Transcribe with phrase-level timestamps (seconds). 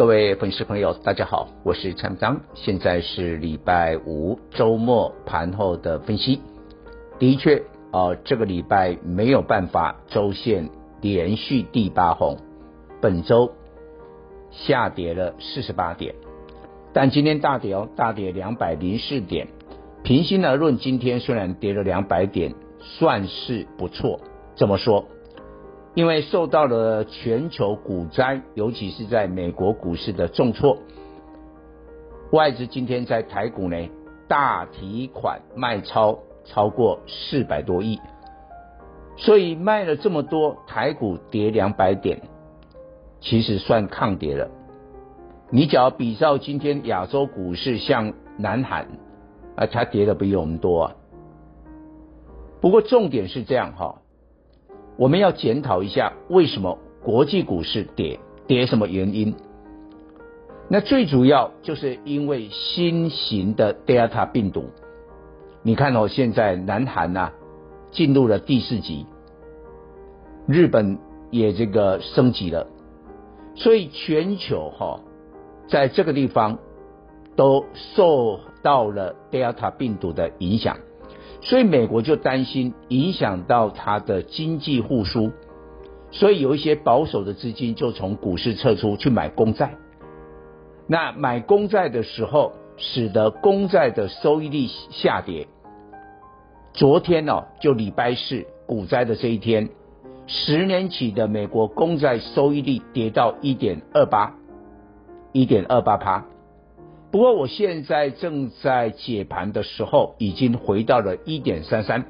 [0.00, 6.40] 各位粉丝朋友，大家好，我是蔡章，现在是礼拜五周末盘后的分析。
[7.18, 10.70] 的确啊、这个礼拜没有办法周线
[11.02, 12.38] 连续第八红，
[13.02, 13.52] 本周
[14.50, 16.14] 下跌了四十八点，
[16.94, 19.48] 但今天大跌哦，大跌两百零四点。
[20.02, 24.18] 平心而论，今天虽然跌了两百点，算是不错。
[24.56, 25.06] 怎么说？
[26.00, 30.78] 因为受到了全球股灾，尤其是在美国股市的重挫，
[32.32, 33.76] 外资今天在台股呢
[34.26, 38.00] 大提款卖超超过四百多亿，
[39.18, 42.22] 所以卖了这么多，台股跌两百点，
[43.20, 44.48] 其实算抗跌了。
[45.50, 48.88] 你只要比照今天亚洲股市，像南韩
[49.54, 50.96] 啊，它跌的比我们多啊。
[52.62, 53.99] 不过重点是这样哈。
[55.00, 58.20] 我们要检讨一下，为什么国际股市跌？
[58.46, 59.34] 跌什么原因？
[60.68, 64.66] 那最主要就是因为新型的 Delta 病毒。
[65.62, 67.32] 你看哦，现在南韩呐
[67.90, 69.06] 进入了第四级，
[70.46, 70.98] 日本
[71.30, 72.66] 也这个升级了，
[73.54, 75.00] 所以全球哈
[75.66, 76.58] 在这个地方
[77.36, 80.76] 都受到了 Delta 病毒的影响。
[81.42, 85.30] 所以美国就担心影响到它的经济复苏，
[86.10, 89.74] 所以有一些保守的资金就从股市撤出去买公债。
[90.86, 95.46] 那买公债的时候，使得公债的收益率下跌。
[96.72, 99.70] 昨天呢、哦，就礼拜四股灾的这一天，
[100.26, 104.34] 十年期的美国公债收益率跌到一点二八，
[105.32, 106.24] 一点二八趴。
[107.10, 112.04] 不过我现在正在解盘的时候，已经回到了一点三三，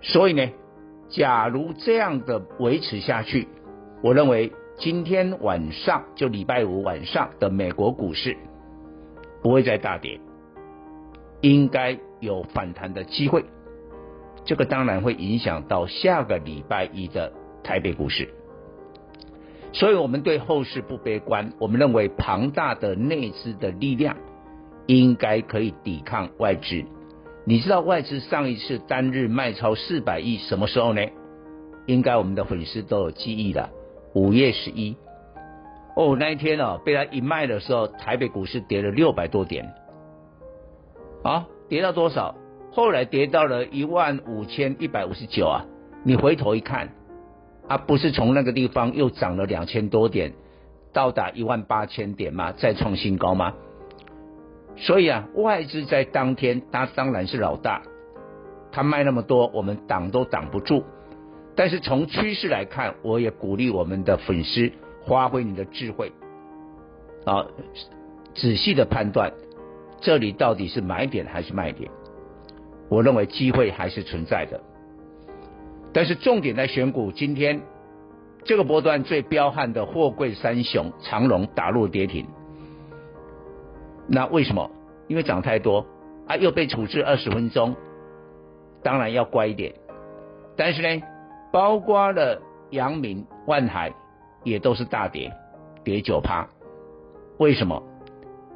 [0.00, 0.50] 所以呢，
[1.10, 3.48] 假如这样的维持下去，
[4.02, 8.38] 我认为今天晚上就礼拜五晚上的美国股市
[9.42, 10.18] 不会再大跌，
[11.42, 13.44] 应该有反弹的机会。
[14.44, 18.30] 这个当然会影响到下个礼拜一的台北股市。
[19.72, 24.16] 所以我们对后市不悲观，我们认为庞大的内资的力量
[24.86, 26.84] 应该可以抵抗外资。
[27.44, 31.02] 你知道外资上一次单日卖超四百亿什么时候呢？
[31.86, 33.70] 应该我们的粉丝都有记忆了，
[34.14, 34.94] 五月十一。
[35.96, 39.74] 哦，那一天哦，被他一卖的时候，台北股市跌了六百多点，
[41.24, 42.34] 啊，跌到多少？
[42.70, 45.64] 后来跌到了一万五千一百五十九啊！
[46.04, 46.88] 你回头一看。
[47.68, 50.32] 啊，不是从那个地方又涨了两千多点，
[50.92, 52.52] 到达一万八千点吗？
[52.52, 53.54] 再创新高吗？
[54.76, 57.82] 所以啊，外资在当天，他当然是老大，
[58.72, 60.82] 他卖那么多，我们挡都挡不住。
[61.54, 64.72] 但是从趋势来看，我也鼓励我们的粉丝
[65.06, 66.10] 发挥你的智慧，
[67.26, 67.46] 啊，
[68.34, 69.32] 仔细的判断
[70.00, 71.90] 这里到底是买点还是卖点。
[72.88, 74.60] 我认为机会还是存在的。
[75.92, 77.60] 但是重点在选股，今天
[78.44, 82.26] 这个波段最彪悍的货柜三雄长龙打入跌停，
[84.08, 84.70] 那为什么？
[85.08, 85.84] 因为涨太多
[86.26, 87.76] 啊，又被处置二十分钟，
[88.82, 89.74] 当然要乖一点。
[90.56, 91.02] 但是呢，
[91.52, 93.92] 包括了阳明、万海
[94.44, 95.30] 也都是大跌，
[95.84, 96.48] 跌九趴。
[97.38, 97.82] 为什么？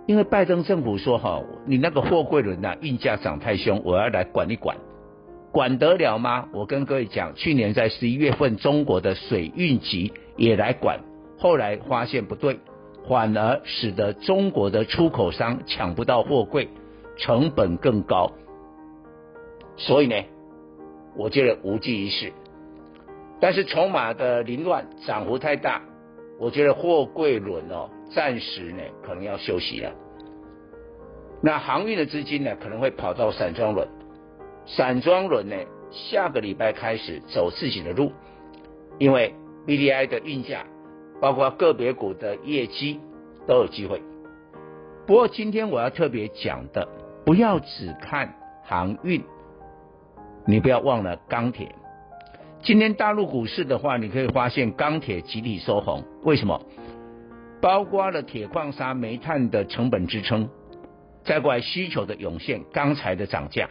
[0.07, 4.77] 因为拜登政府说哈，你那个货柜轮呐运价涨太凶，我要来管一管。
[5.57, 6.51] 管得了吗？
[6.53, 11.01] 我跟各位讲，去年在十一月份，中国的水运局也来管，
[11.39, 12.59] 后来发现不对，
[13.09, 16.69] 反而使得中国的出口商抢不到货柜，
[17.17, 18.31] 成本更高。
[19.79, 20.17] 所以呢，
[21.17, 22.35] 我觉得无济于事。
[23.41, 25.81] 但是筹码的凌乱，涨幅太大，
[26.39, 29.91] 我觉得货柜轮哦，暂时呢可能要休息了。
[31.41, 33.89] 那航运的资金呢，可能会跑到散装轮。
[34.67, 35.57] 散装轮呢，
[35.91, 38.13] 下个礼拜开始走自己的路，
[38.99, 39.33] 因为
[39.67, 40.67] BDI 的运价，
[41.21, 43.01] 包括个别股的业绩
[43.47, 44.03] 都有机会。
[45.07, 46.89] 不过今天我要特别讲的，
[47.25, 48.35] 不要只看
[48.65, 49.23] 航运，
[50.47, 51.75] 你不要忘了钢铁。
[52.63, 56.61] 今天大陆股市的话，你可以发现钢铁集体收红，为什么？
[57.61, 60.49] 包括了铁矿砂、煤炭的成本支撑，
[61.25, 63.71] 再过来需求的涌现，钢材的涨价，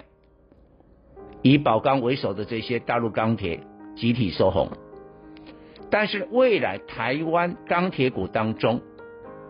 [1.45, 3.59] 以宝钢为首的这些大陆钢铁
[3.95, 4.67] 集体收红。
[5.91, 8.81] 但是未来台湾钢铁股当中，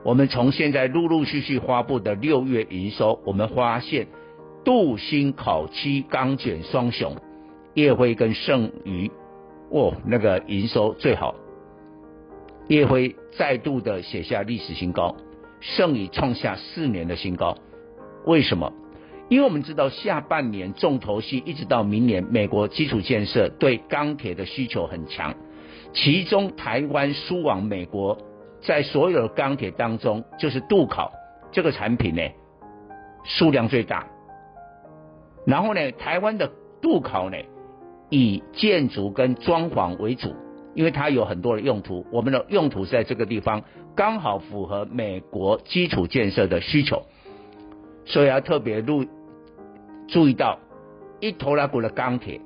[0.03, 4.07] 我们从现在陆陆续续发布的六月营收，我们发现
[4.65, 7.15] 镀锌烤漆钢卷双雄
[7.75, 9.09] 烨辉跟盛余，
[9.69, 11.33] 哦，那个营收最好，
[12.67, 15.15] 烨辉再度的写下历史新高，
[15.61, 17.57] 盛余创下四年的新高。
[18.25, 18.73] 为什么？
[19.27, 25.33] 因为我们知道下半年重头戏一直到明年，美国基础建设对钢铁的需求很强，
[25.93, 28.17] 其中台湾输往美国，
[28.61, 31.11] 在所有的钢铁当中，就是镀烤
[31.51, 32.21] 这个产品呢，
[33.23, 34.05] 数量最大。
[35.47, 37.37] 然后呢，台湾的镀烤呢，
[38.11, 40.35] 以建筑跟装潢为主，
[40.75, 43.63] 因为它有很多的用途，我们的用途在这个地方，
[43.95, 47.01] 刚好符合美国基础建设的需求。
[48.05, 49.05] 所以要特别注
[50.07, 50.59] 注意到，
[51.19, 52.39] 一头拉股的钢铁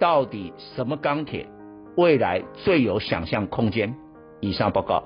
[0.00, 1.46] 到底什么钢铁
[1.96, 3.94] 未来最有想象空间？
[4.40, 5.04] 以上报告。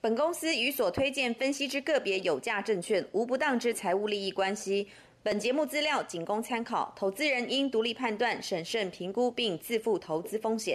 [0.00, 4.86] 本公司与所推荐分析之个别有价证券无不当之财务利益关系。
[5.24, 10.74] 本节目资料仅供参考，投资人应独立判断、审慎评估并自负投资风险。